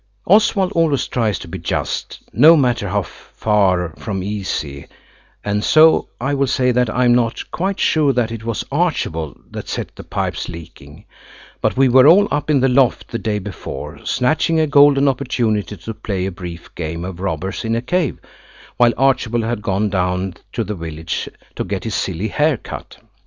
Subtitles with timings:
[0.25, 4.87] Oswald always tries to be just, no matter how far from easy,
[5.45, 9.39] and so I will say that I am not quite sure that it was Archibald
[9.51, 11.05] that set the pipes leaking,
[11.61, 15.77] but we were all up in the loft the day before, snatching a golden opportunity
[15.77, 18.17] to play a brief game of robbers in a cave,
[18.77, 22.97] while Archibald had gone down to the village to get his silly hair cut.